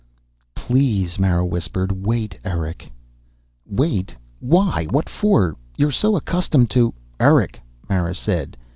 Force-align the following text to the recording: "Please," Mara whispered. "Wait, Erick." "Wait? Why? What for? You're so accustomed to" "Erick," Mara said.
"Please," 0.55 1.19
Mara 1.19 1.45
whispered. 1.45 1.91
"Wait, 1.91 2.39
Erick." 2.43 2.91
"Wait? 3.67 4.15
Why? 4.39 4.87
What 4.89 5.07
for? 5.07 5.55
You're 5.77 5.91
so 5.91 6.15
accustomed 6.15 6.71
to" 6.71 6.95
"Erick," 7.19 7.61
Mara 7.87 8.15
said. 8.15 8.57